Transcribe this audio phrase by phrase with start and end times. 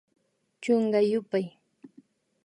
[0.61, 1.45] Chunka yupay